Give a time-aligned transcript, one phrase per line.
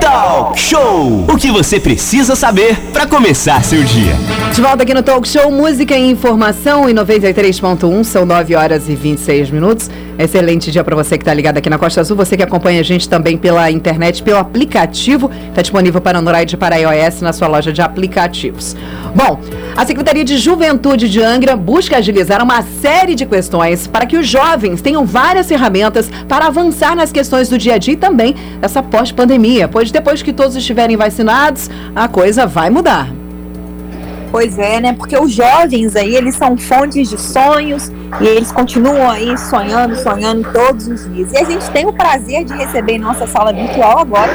[0.00, 1.26] Talk Show!
[1.28, 4.14] O que você precisa saber para começar seu dia.
[4.54, 8.94] De volta aqui no Talk Show, música e informação em 93.1, são 9 horas e
[8.96, 9.90] 26 minutos.
[10.18, 12.82] Excelente dia para você que está ligado aqui na Costa Azul, você que acompanha a
[12.82, 17.48] gente também pela internet, pelo aplicativo, está disponível para Android e para iOS na sua
[17.48, 18.76] loja de aplicativos.
[19.14, 19.40] Bom,
[19.76, 24.28] a Secretaria de Juventude de Angra busca agilizar uma série de questões para que os
[24.28, 28.82] jovens tenham várias ferramentas para avançar nas questões do dia a dia e também dessa
[28.82, 33.21] pós-pandemia, pois depois que todos estiverem vacinados, a coisa vai mudar.
[34.32, 34.94] Pois é, né?
[34.94, 40.50] Porque os jovens aí, eles são fontes de sonhos e eles continuam aí sonhando, sonhando
[40.50, 41.30] todos os dias.
[41.32, 44.32] E a gente tem o prazer de receber em nossa sala virtual agora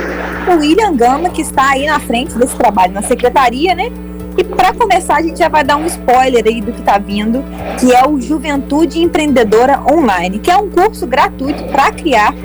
[0.47, 3.91] o William Gama, que está aí na frente desse trabalho na secretaria, né?
[4.37, 7.43] E para começar, a gente já vai dar um spoiler aí do que está vindo,
[7.79, 12.35] que é o Juventude Empreendedora Online, que é um curso gratuito para criar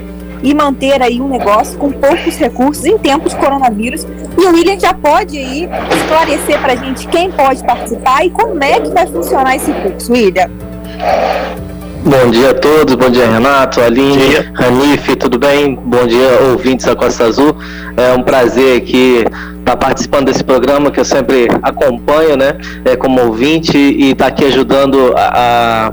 [0.43, 4.07] e manter aí um negócio com poucos recursos em tempos coronavírus.
[4.39, 8.63] E o William já pode aí esclarecer para a gente quem pode participar e como
[8.63, 10.51] é que vai funcionar esse curso, William.
[12.05, 15.77] Bom dia a todos, bom dia Renato, Aline, Ranif, tudo bem?
[15.77, 17.57] Bom dia ouvintes da Costa Azul.
[17.97, 19.25] É um prazer aqui
[19.61, 24.31] estar participando desse programa que eu sempre acompanho, né, é, como ouvinte e estar tá
[24.33, 25.31] aqui ajudando a,
[25.87, 25.93] a,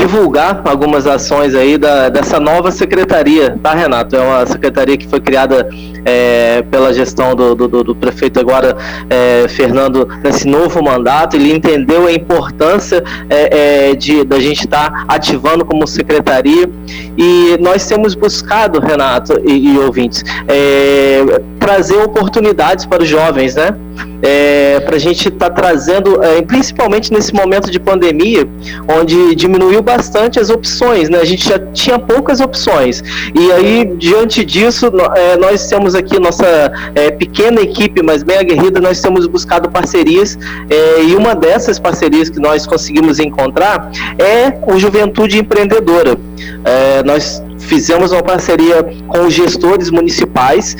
[0.00, 4.16] divulgar algumas ações aí da, dessa nova secretaria, tá, Renato?
[4.16, 5.68] É uma secretaria que foi criada
[6.06, 8.74] é, pela gestão do, do, do prefeito agora,
[9.10, 11.36] é, Fernando, nesse novo mandato.
[11.36, 16.70] Ele entendeu a importância é, é de da gente estar tá ativando como secretaria
[17.18, 23.76] e nós temos buscado, Renato e, e ouvintes, é, trazer oportunidades para os jovens, né?
[24.22, 28.46] É, para a gente estar tá trazendo, é, principalmente nesse momento de pandemia,
[28.88, 31.18] onde diminuiu bastante as opções, né?
[31.18, 33.02] A gente já tinha poucas opções.
[33.34, 38.80] E aí, diante disso, é, nós temos aqui nossa é, pequena equipe, mas bem aguerrida,
[38.80, 44.78] nós temos buscado parcerias, é, e uma dessas parcerias que nós conseguimos encontrar é o
[44.78, 46.18] Juventude Empreendedora.
[46.64, 50.74] É, nós fizemos uma parceria com os gestores municipais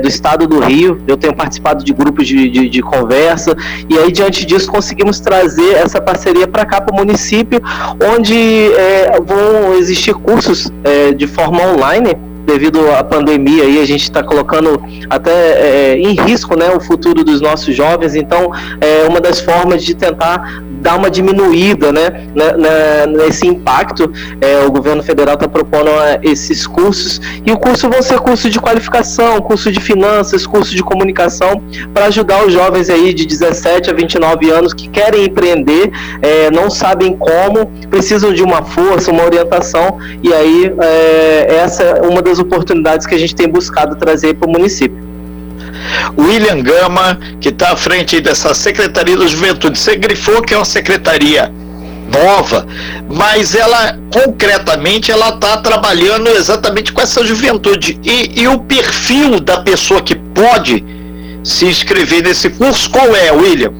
[0.00, 1.02] do estado do Rio.
[1.06, 3.56] Eu tenho participado de grupos de, de, de conversa.
[3.88, 7.60] E aí diante disso conseguimos trazer essa parceria para cá para o município,
[8.14, 14.02] onde é, vão existir cursos é, de forma online devido à pandemia e a gente
[14.02, 18.14] está colocando até é, em risco né, o futuro dos nossos jovens.
[18.14, 18.50] Então,
[18.80, 24.10] é uma das formas de tentar dar uma diminuída né, né, né nesse impacto.
[24.40, 28.48] É, o governo federal está propondo é, esses cursos e o curso vão ser curso
[28.48, 31.62] de qualificação, curso de finanças, curso de comunicação
[31.92, 35.90] para ajudar os jovens aí de 17 a 29 anos que querem empreender,
[36.22, 42.02] é, não sabem como, precisam de uma força, uma orientação e aí é, essa é
[42.02, 45.10] uma das oportunidades que a gente tem buscado trazer para o município.
[46.18, 49.78] William Gama, que está à frente dessa Secretaria da Juventude.
[49.78, 51.52] Você grifou que é uma secretaria
[52.10, 52.66] nova,
[53.08, 59.60] mas ela concretamente ela está trabalhando exatamente com essa juventude e, e, o perfil da
[59.60, 60.84] pessoa que pode
[61.44, 63.72] se inscrever nesse curso qual é, William?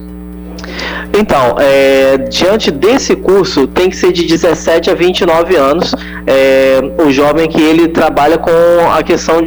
[1.20, 5.94] Então, é, diante desse curso, tem que ser de 17 a 29 anos,
[6.26, 8.50] é, o jovem que ele trabalha com
[8.90, 9.46] a questão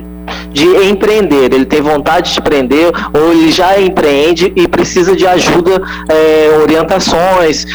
[0.52, 5.82] de empreender, ele tem vontade de empreender ou ele já empreende e precisa de ajuda,
[6.10, 7.66] é, orientações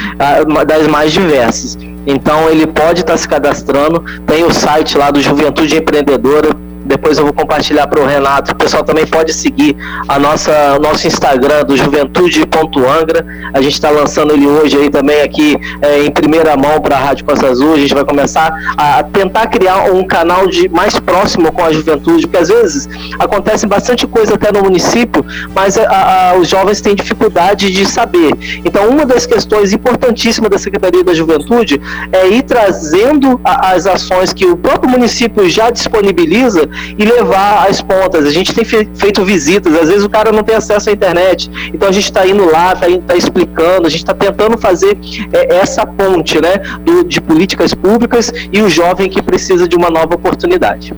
[0.64, 1.76] das mais diversas.
[2.06, 6.50] Então ele pode estar se cadastrando, tem o site lá do Juventude Empreendedora,
[6.88, 8.52] depois eu vou compartilhar para o Renato.
[8.52, 9.76] O pessoal também pode seguir
[10.08, 13.24] a nossa, o nosso Instagram do juventude.angra.
[13.52, 16.98] A gente está lançando ele hoje aí também aqui é, em primeira mão para a
[16.98, 17.74] Rádio Costa Azul.
[17.74, 22.26] A gente vai começar a tentar criar um canal de mais próximo com a juventude,
[22.26, 22.88] porque às vezes
[23.18, 28.32] acontece bastante coisa até no município, mas a, a, os jovens têm dificuldade de saber.
[28.64, 31.80] Então, uma das questões importantíssimas da Secretaria da Juventude
[32.12, 36.68] é ir trazendo a, as ações que o próprio município já disponibiliza
[36.98, 38.24] e levar às pontas.
[38.24, 41.88] A gente tem feito visitas, às vezes o cara não tem acesso à internet, então
[41.88, 44.98] a gente está indo lá, está tá explicando, a gente está tentando fazer
[45.32, 49.90] é, essa ponte né, do, de políticas públicas e o jovem que precisa de uma
[49.90, 50.92] nova oportunidade.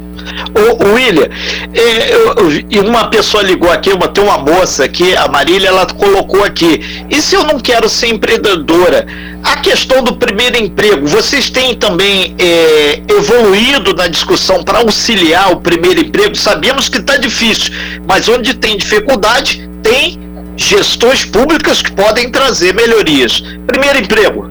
[0.55, 1.29] O, William,
[1.75, 7.06] é, uma pessoa ligou aqui, uma, tem uma moça aqui, a Marília, ela colocou aqui,
[7.09, 9.06] e se eu não quero ser empreendedora?
[9.43, 15.61] A questão do primeiro emprego, vocês têm também é, evoluído na discussão para auxiliar o
[15.61, 16.35] primeiro emprego?
[16.37, 17.73] Sabemos que está difícil,
[18.07, 20.19] mas onde tem dificuldade, tem
[20.57, 23.43] gestões públicas que podem trazer melhorias.
[23.67, 24.47] Primeiro emprego.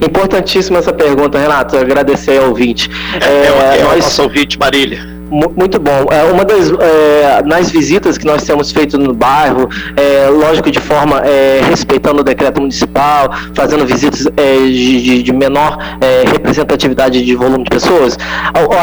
[0.00, 1.76] Importantíssima essa pergunta, Renato.
[1.76, 2.88] Agradecer ao ouvinte.
[3.20, 4.04] É, é, é, é nós...
[4.04, 6.06] nosso ouvinte, Marília Muito bom.
[6.10, 10.80] É, uma das é, nas visitas que nós temos feito no bairro, é, lógico de
[10.80, 17.34] forma é, respeitando o decreto municipal, fazendo visitas é, de, de, menor é, representatividade de
[17.34, 18.16] volume de pessoas,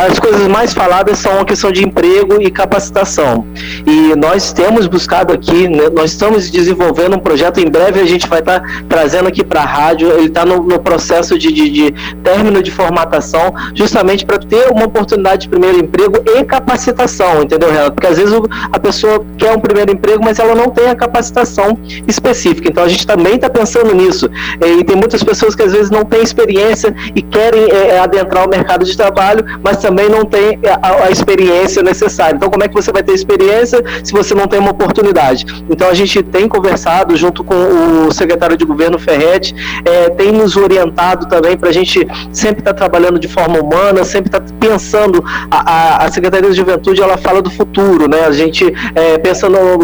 [0.10, 3.46] as coisas mais faladas são a questão de emprego e capacitação.
[3.86, 7.60] E nós temos buscado aqui, né, nós estamos desenvolvendo um projeto.
[7.60, 10.12] Em breve a gente vai estar tá trazendo aqui para a rádio.
[10.12, 11.92] Ele está no, no, processo de, de, de
[12.22, 17.94] término de formatação, justamente para ter uma oportunidade de primeiro emprego e capacitação, entendeu, Renato?
[17.94, 18.34] Porque às vezes
[18.72, 21.78] a pessoa quer um primeiro emprego, mas ela não tem a capacitação
[22.08, 22.70] específica.
[22.70, 24.30] Então a gente também está pensando nisso.
[24.62, 28.46] E tem muitas pessoas que às vezes não têm experiência e querem é, é, adentrar
[28.46, 32.36] o mercado de trabalho, mas também não têm a, a, experiência necessária.
[32.36, 35.46] Então, como é que você vai ter experiência se você não tem uma oportunidade?
[35.70, 39.56] Então, a gente tem conversado junto com o secretário de governo Ferretti,
[39.86, 44.04] é, tem nos orientado também para a gente sempre estar tá trabalhando de forma humana,
[44.04, 45.24] sempre estar tá pensando.
[45.52, 48.26] A, a, a Secretaria de Juventude ela fala do futuro, né?
[48.26, 49.20] A gente é,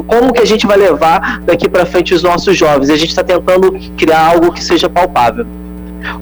[0.07, 2.89] como que a gente vai levar daqui para frente os nossos jovens.
[2.89, 5.45] A gente está tentando criar algo que seja palpável.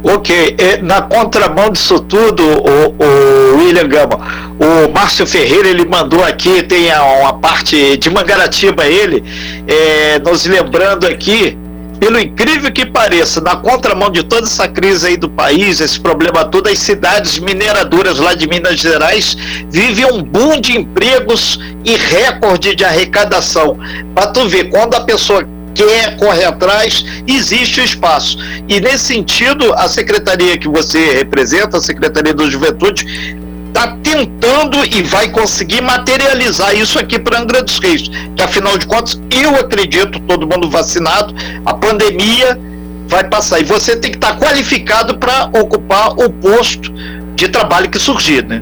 [0.04, 4.18] Ok, na contramão disso tudo, o, o, William Gama,
[4.60, 6.88] o Márcio Ferreira ele mandou aqui, tem
[7.22, 9.24] uma parte de Mangaratiba ele,
[9.68, 11.56] é, nos lembrando aqui
[12.00, 16.46] pelo incrível que pareça, na contramão de toda essa crise aí do país, esse problema
[16.46, 19.36] todo, as cidades mineradoras lá de Minas Gerais
[19.70, 23.78] vivem um boom de empregos e recorde de arrecadação.
[24.14, 28.38] Para tu ver, quando a pessoa quer, corre atrás, existe o espaço.
[28.68, 33.38] E nesse sentido, a secretaria que você representa, a Secretaria da Juventude,
[33.68, 38.10] está tentando e vai conseguir materializar isso aqui para Angra dos Reis.
[38.36, 41.34] Que afinal de contas, eu acredito, todo mundo vacinado,
[41.66, 42.60] a pandemia
[43.08, 43.60] vai passar.
[43.60, 46.92] E você tem que estar tá qualificado para ocupar o posto
[47.36, 48.62] de trabalho que surgir, né?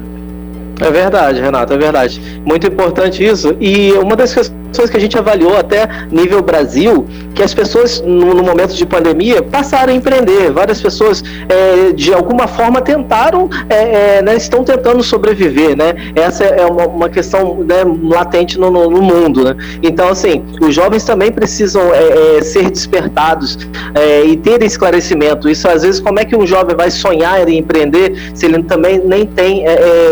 [0.80, 2.20] É verdade, Renato, é verdade.
[2.44, 3.56] Muito importante isso.
[3.58, 8.34] E uma das questões que a gente avaliou até nível Brasil, que as pessoas no,
[8.34, 10.50] no momento de pandemia passaram a empreender.
[10.50, 15.94] Várias pessoas é, de alguma forma tentaram, é, é, né, estão tentando sobreviver, né?
[16.14, 19.56] Essa é uma, uma questão né, latente no, no, no, mundo, né?
[19.82, 23.58] Então, assim, os jovens também precisam é, é, ser despertados
[23.94, 25.48] é, e ter esclarecimento.
[25.48, 28.98] Isso às vezes como é que um jovem vai sonhar em empreender se ele também
[28.98, 29.64] nem tem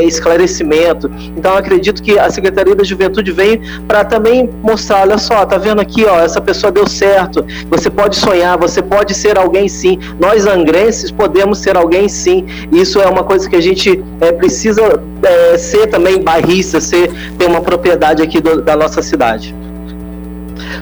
[0.02, 1.10] esclarecimento.
[1.36, 5.80] Então acredito que a Secretaria da Juventude vem para também mostrar, olha só, tá vendo
[5.80, 7.44] aqui, ó, essa pessoa deu certo.
[7.68, 9.98] Você pode sonhar, você pode ser alguém sim.
[10.18, 12.46] Nós angrenses podemos ser alguém sim.
[12.72, 17.46] Isso é uma coisa que a gente é, precisa é, ser também barrista, ser ter
[17.46, 19.54] uma propriedade aqui do, da nossa cidade.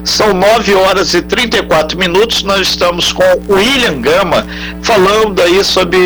[0.04, 2.42] São 9 horas e 34 minutos.
[2.42, 4.46] Nós estamos com o William Gama
[4.82, 5.98] falando aí sobre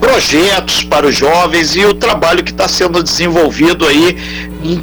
[0.00, 4.16] projetos para os jovens e o trabalho que está sendo desenvolvido aí,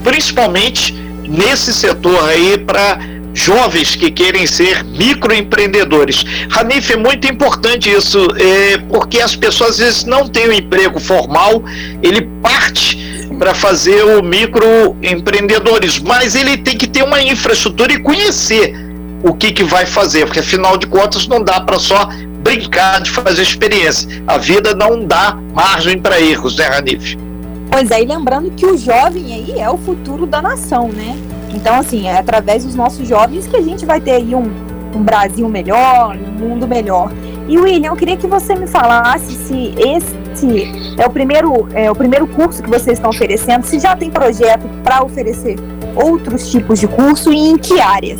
[0.03, 0.95] principalmente
[1.31, 2.99] nesse setor aí para
[3.33, 6.23] jovens que querem ser microempreendedores.
[6.49, 10.99] Ranif, é muito importante isso, é, porque as pessoas às vezes não têm um emprego
[10.99, 11.63] formal,
[12.03, 12.97] ele parte
[13.39, 18.75] para fazer o microempreendedorismo, mas ele tem que ter uma infraestrutura e conhecer
[19.23, 22.09] o que, que vai fazer, porque afinal de contas não dá para só
[22.43, 24.23] brincar de fazer experiência.
[24.27, 27.17] A vida não dá margem para erros, né, Ranif?
[27.71, 31.15] Pois é, e lembrando que o jovem aí é o futuro da nação, né?
[31.55, 34.51] Então, assim, é através dos nossos jovens que a gente vai ter aí um,
[34.93, 37.11] um Brasil melhor, um mundo melhor.
[37.47, 40.21] E William, eu queria que você me falasse se esse
[40.97, 44.67] é o primeiro, é o primeiro curso que vocês estão oferecendo, se já tem projeto
[44.83, 45.55] para oferecer
[45.95, 48.19] outros tipos de curso e em que áreas.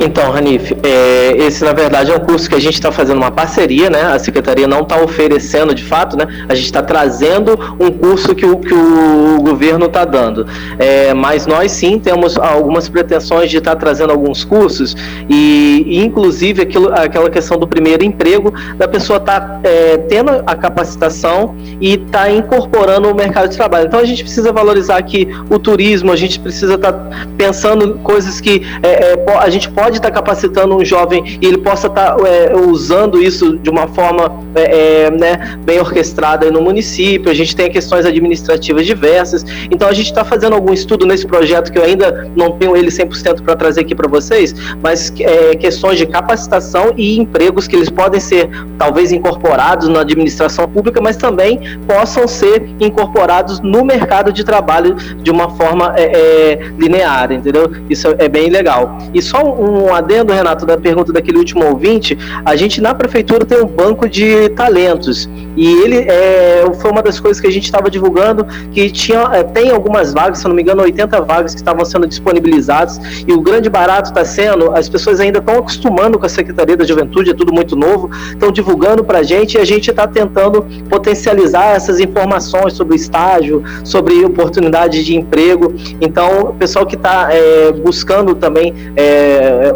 [0.00, 3.30] Então, Ranif, é, esse na verdade é um curso que a gente está fazendo uma
[3.30, 4.02] parceria, né?
[4.02, 6.26] A secretaria não está oferecendo de fato, né?
[6.48, 10.46] A gente está trazendo um curso que o, que o governo está dando.
[10.78, 14.96] É, mas nós sim temos algumas pretensões de estar tá trazendo alguns cursos
[15.28, 20.30] e, e, inclusive aquilo, aquela questão do primeiro emprego, da pessoa estar tá, é, tendo
[20.46, 23.86] a capacitação e estar tá incorporando o mercado de trabalho.
[23.86, 28.40] Então a gente precisa valorizar aqui o turismo, a gente precisa estar tá pensando coisas
[28.40, 29.16] que é, é
[29.50, 33.20] a gente pode estar tá capacitando um jovem e ele possa estar tá, é, usando
[33.20, 37.30] isso de uma forma é, é, né, bem orquestrada no município.
[37.30, 39.44] A gente tem questões administrativas diversas.
[39.70, 42.90] Então a gente está fazendo algum estudo nesse projeto que eu ainda não tenho ele
[42.90, 47.90] 100% para trazer aqui para vocês, mas é, questões de capacitação e empregos que eles
[47.90, 54.44] podem ser talvez incorporados na administração pública, mas também possam ser incorporados no mercado de
[54.44, 57.70] trabalho de uma forma é, é, linear, entendeu?
[57.88, 58.96] Isso é bem legal.
[59.12, 63.58] E só um adendo, Renato, da pergunta daquele último ouvinte, a gente na prefeitura tem
[63.58, 65.28] um banco de talentos.
[65.56, 69.42] E ele é, foi uma das coisas que a gente estava divulgando que tinha, é,
[69.42, 72.98] tem algumas vagas, se não me engano, 80 vagas que estavam sendo disponibilizadas.
[73.26, 76.84] E o grande barato está sendo, as pessoas ainda estão acostumando com a Secretaria da
[76.84, 80.64] Juventude, é tudo muito novo, estão divulgando para a gente e a gente está tentando
[80.88, 85.74] potencializar essas informações sobre estágio, sobre oportunidade de emprego.
[86.00, 89.19] Então, o pessoal que está é, buscando também é,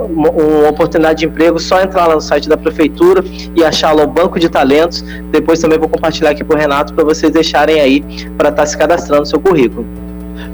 [0.09, 3.25] uma oportunidade de emprego, só entrar lá no site da prefeitura
[3.55, 5.03] e achar lá o banco de talentos.
[5.31, 8.01] Depois também vou compartilhar aqui para o Renato para vocês deixarem aí
[8.37, 9.87] para estar tá se cadastrando seu currículo.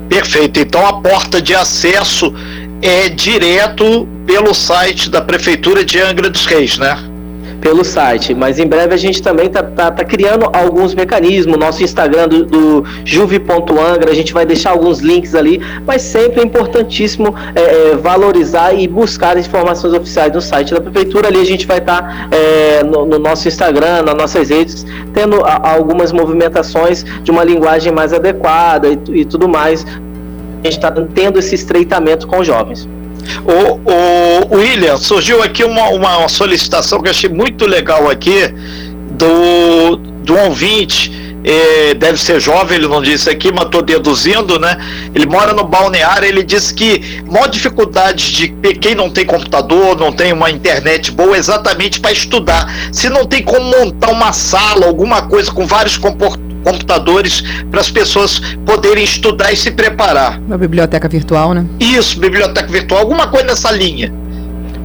[0.09, 0.61] Perfeito.
[0.61, 2.35] Então a porta de acesso
[2.83, 7.10] é direto pelo site da prefeitura de Angra dos Reis, né?
[7.61, 8.35] Pelo site.
[8.35, 11.57] Mas em breve a gente também está tá, tá criando alguns mecanismos.
[11.59, 16.45] Nosso Instagram do, do juve.angra, a gente vai deixar alguns links ali, mas sempre é
[16.45, 17.61] importantíssimo é,
[17.93, 21.29] é, valorizar e buscar informações oficiais no site da prefeitura.
[21.29, 25.45] Ali a gente vai estar tá, é, no, no, nosso Instagram, nas nossas redes, tendo
[25.45, 29.85] a, algumas movimentações de uma linguagem mais adequada e, e tudo mais.
[29.85, 32.89] A gente está tendo esse estreitamento com os jovens.
[33.45, 38.53] O, o William, surgiu aqui uma, uma solicitação que eu achei muito legal aqui
[39.13, 41.19] do, do ouvinte.
[41.43, 44.77] É, deve ser jovem, ele não disse aqui, mas estou deduzindo, né?
[45.15, 50.13] Ele mora no balneário, ele disse que maior dificuldade de quem não tem computador, não
[50.13, 52.71] tem uma internet boa, exatamente para estudar.
[52.93, 57.91] Se não tem como montar uma sala, alguma coisa com vários comportamentos computadores para as
[57.91, 60.39] pessoas poderem estudar e se preparar.
[60.41, 61.65] Uma biblioteca virtual, né?
[61.79, 64.13] Isso, biblioteca virtual, alguma coisa nessa linha.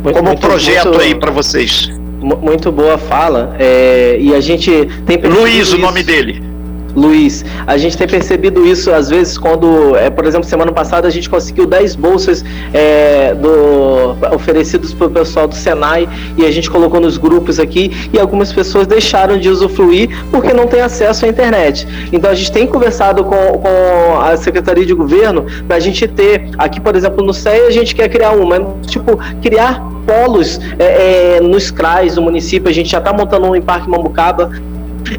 [0.03, 1.89] Muito, como muito, projeto muito, aí para vocês.
[2.21, 3.55] Muito boa fala.
[3.59, 4.71] É, e a gente
[5.05, 6.54] tem Luiz, o nome dele.
[6.95, 11.11] Luiz, a gente tem percebido isso às vezes quando, é, por exemplo, semana passada a
[11.11, 16.69] gente conseguiu 10 bolsas é, do, oferecidos para o pessoal do Senai e a gente
[16.69, 21.27] colocou nos grupos aqui e algumas pessoas deixaram de usufruir porque não tem acesso à
[21.27, 21.87] internet.
[22.13, 26.49] Então a gente tem conversado com, com a Secretaria de Governo para a gente ter,
[26.57, 31.41] aqui por exemplo no CEI a gente quer criar uma, tipo, criar polos é, é,
[31.41, 34.51] nos CRAs do município, a gente já está montando um em Parque Mambucaba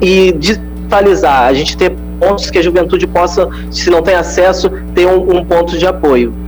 [0.01, 0.61] e de,
[1.47, 5.45] a gente ter pontos que a juventude possa, se não tem acesso, ter um, um
[5.45, 6.46] ponto de apoio.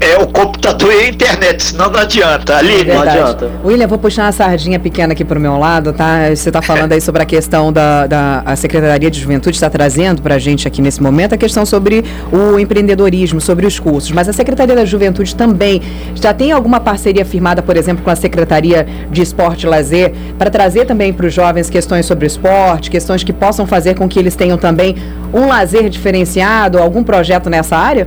[0.00, 2.56] É o computador e a internet, senão não adianta.
[2.56, 3.50] Ali é não adianta.
[3.64, 6.28] William, vou puxar uma sardinha pequena aqui para o meu lado, tá?
[6.34, 10.22] Você está falando aí sobre a questão da, da a Secretaria de Juventude está trazendo
[10.22, 14.12] para a gente aqui nesse momento a questão sobre o empreendedorismo, sobre os cursos.
[14.12, 15.82] Mas a Secretaria da Juventude também
[16.14, 20.50] já tem alguma parceria firmada, por exemplo, com a Secretaria de Esporte e Lazer para
[20.50, 24.20] trazer também para os jovens questões sobre o esporte, questões que possam fazer com que
[24.20, 24.94] eles tenham também
[25.32, 28.06] um lazer diferenciado, algum projeto nessa área?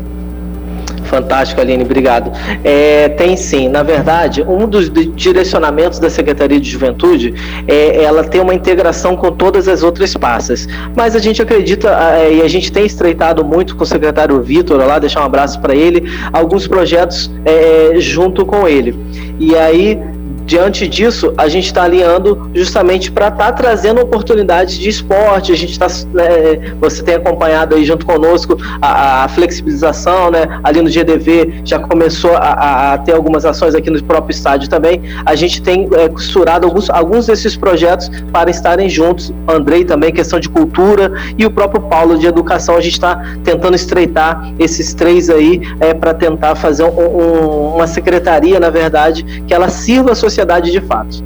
[1.07, 2.31] Fantástico, Aline, obrigado.
[2.63, 7.33] É, tem sim, na verdade, um dos direcionamentos da Secretaria de Juventude
[7.67, 10.67] é ela ter uma integração com todas as outras pastas.
[10.95, 14.77] Mas a gente acredita é, e a gente tem estreitado muito com o secretário Vitor
[14.77, 18.95] lá, deixar um abraço para ele, alguns projetos é, junto com ele.
[19.39, 19.99] E aí
[20.47, 25.51] diante disso, a gente está alinhando justamente para estar tá trazendo oportunidades de esporte.
[25.51, 30.47] A gente está, né, você tem acompanhado aí junto conosco a, a, flexibilização, né?
[30.63, 35.01] Ali no GDV já começou a, a, ter algumas ações aqui no próprio estádio também.
[35.25, 39.33] A gente tem é, costurado alguns, alguns desses projetos para estarem juntos.
[39.49, 42.77] Andrei também, questão de cultura, e o próprio Paulo de educação.
[42.77, 47.85] A gente está tentando estreitar esses três aí é, para tentar fazer um, um, uma
[47.85, 51.23] secretaria, na verdade, que ela sirva a sociedade sociedade de fato.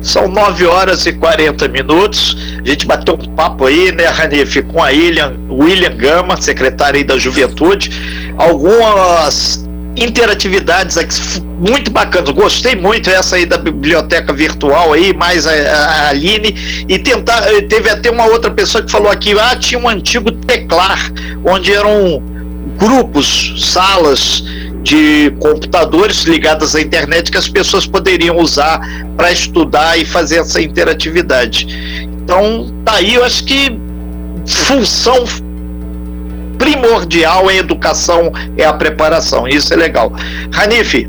[0.00, 2.36] São 9 horas e 40 minutos.
[2.64, 7.18] A gente bateu um papo aí, né, Ranif, com a William, William Gama, secretária da
[7.18, 7.90] Juventude.
[8.38, 12.30] Algumas interatividades aqui muito bacanas.
[12.30, 16.86] Gostei muito essa aí da biblioteca virtual aí, mais a, a Aline.
[16.88, 17.42] E tentar.
[17.68, 21.12] Teve até uma outra pessoa que falou aqui: ah, tinha um antigo teclar,
[21.44, 22.22] onde eram
[22.78, 24.44] grupos, salas
[24.82, 28.80] de computadores ligados à internet que as pessoas poderiam usar
[29.16, 31.66] para estudar e fazer essa interatividade.
[32.02, 33.78] Então, tá aí, eu acho que
[34.46, 35.24] função
[36.58, 39.46] primordial é a educação, é a preparação.
[39.48, 40.12] Isso é legal.
[40.52, 41.08] Hanif,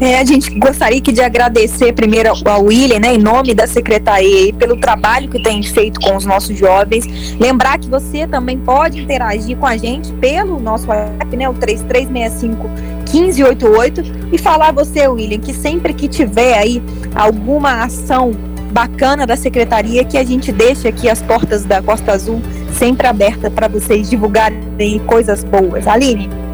[0.00, 4.76] é, a gente gostaria de agradecer primeiro ao William, né, em nome da secretaria, pelo
[4.76, 7.06] trabalho que tem feito com os nossos jovens.
[7.38, 12.96] Lembrar que você também pode interagir com a gente pelo nosso WhatsApp, né, o 3365
[13.10, 16.82] 1588, e falar você, William, que sempre que tiver aí
[17.14, 18.32] alguma ação
[18.72, 22.42] bacana da secretaria, que a gente deixa aqui as portas da Costa Azul
[22.76, 24.60] sempre abertas para vocês divulgarem
[25.06, 25.86] coisas boas.
[25.86, 26.45] Aline?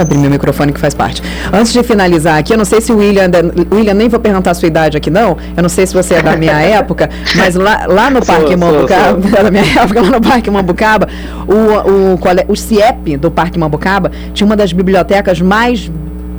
[0.00, 1.22] Abri meu microfone que faz parte.
[1.52, 3.30] Antes de finalizar aqui, eu não sei se o William.
[3.72, 5.36] William, nem vou perguntar a sua idade aqui, não.
[5.56, 9.18] Eu não sei se você é da minha época, mas lá, lá no Parque Mambucaba,
[9.42, 11.08] da minha época, lá no Parque Mambucaba,
[11.46, 15.90] o, o, o CIEP do Parque Mambucaba tinha uma das bibliotecas mais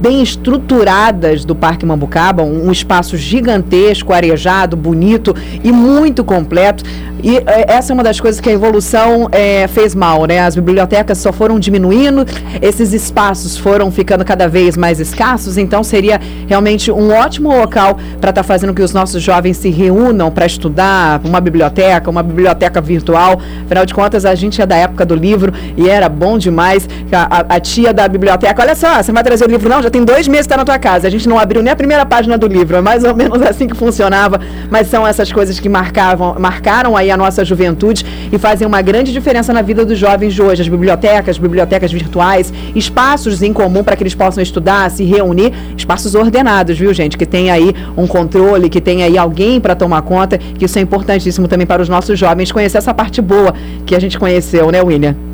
[0.02, 6.84] bem estruturadas do Parque Mambucaba, um, espaço gigantesco, arejado, bonito e muito completo.
[7.24, 10.40] E é, essa é uma das coisas que a evolução é, fez mal, né?
[10.40, 12.26] As bibliotecas só foram diminuindo,
[12.60, 18.32] esses espaços foram ficando cada vez mais escassos, então seria realmente um ótimo local para
[18.32, 22.82] estar tá fazendo que os nossos jovens se reúnam para estudar, uma biblioteca, uma biblioteca
[22.82, 23.40] virtual.
[23.66, 26.90] Afinal de contas, a gente é da época do livro e era bom demais.
[27.12, 29.70] A, a, a tia da biblioteca, olha só, você vai trazer o livro?
[29.70, 31.08] Não, já tem dois meses que está na tua casa.
[31.08, 32.78] A gente não abriu nem a primeira página do livro.
[32.78, 34.40] É mais ou menos assim que funcionava.
[34.70, 39.12] Mas são essas coisas que marcavam, marcaram aí a nossa juventude e fazem uma grande
[39.12, 40.62] diferença na vida dos jovens de hoje.
[40.62, 46.16] As bibliotecas, bibliotecas virtuais, espaços em comum para que eles possam estudar, se reunir, espaços
[46.16, 47.18] ordenados, viu, gente?
[47.18, 50.82] Que tem aí um controle, que tem aí alguém para tomar conta, que isso é
[50.82, 53.54] importantíssimo também para os nossos jovens conhecer essa parte boa
[53.86, 55.31] que a gente conheceu, né, William?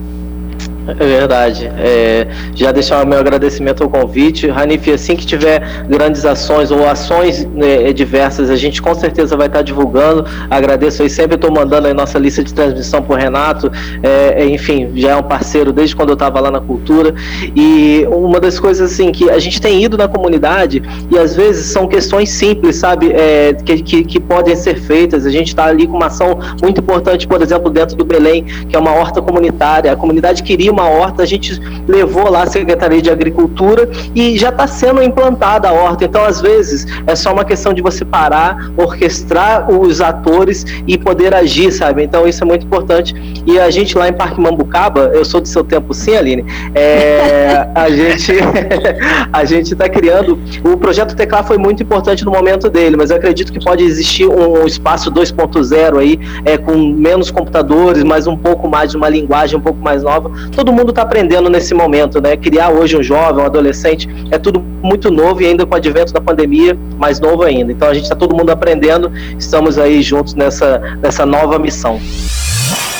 [0.87, 1.69] É verdade.
[1.77, 4.47] É, já deixar o meu agradecimento ao convite.
[4.47, 9.47] Ranif, assim que tiver grandes ações ou ações né, diversas, a gente com certeza vai
[9.47, 10.25] estar divulgando.
[10.49, 13.71] Agradeço aí, sempre estou mandando a nossa lista de transmissão para o Renato.
[14.01, 17.13] É, é, enfim, já é um parceiro desde quando eu estava lá na cultura.
[17.55, 21.67] E uma das coisas assim que a gente tem ido na comunidade e às vezes
[21.67, 25.25] são questões simples, sabe, é, que, que, que, podem ser feitas.
[25.25, 28.75] A gente está ali com uma ação muito importante, por exemplo, dentro do Belém, que
[28.75, 29.91] é uma horta comunitária.
[29.91, 34.49] A comunidade queria uma horta, a gente levou lá a Secretaria de Agricultura e já
[34.49, 36.05] está sendo implantada a horta.
[36.05, 41.33] Então, às vezes, é só uma questão de você parar, orquestrar os atores e poder
[41.33, 42.03] agir, sabe?
[42.03, 43.15] Então, isso é muito importante.
[43.45, 47.67] E a gente lá em Parque Mambucaba, eu sou do seu tempo sim, Aline, é,
[47.73, 48.33] a gente
[49.31, 50.39] a gente está criando.
[50.63, 54.27] O projeto Teclar foi muito importante no momento dele, mas eu acredito que pode existir
[54.27, 59.57] um espaço 2.0 aí, é, com menos computadores, mas um pouco mais de uma linguagem
[59.57, 60.31] um pouco mais nova.
[60.55, 62.35] Todo todo mundo está aprendendo nesse momento, né?
[62.35, 66.11] Criar hoje um jovem, um adolescente, é tudo muito novo e ainda com o advento
[66.11, 67.71] da pandemia, mais novo ainda.
[67.71, 72.01] Então a gente está todo mundo aprendendo, estamos aí juntos nessa, nessa nova missão.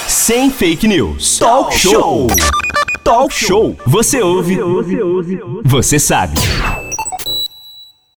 [0.07, 1.39] Sem fake news.
[1.39, 2.27] Talk show.
[3.03, 3.75] Talk show.
[3.85, 4.57] Você ouve.
[5.65, 6.37] Você sabe.